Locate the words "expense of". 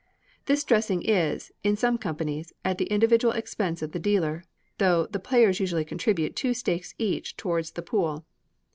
3.35-3.91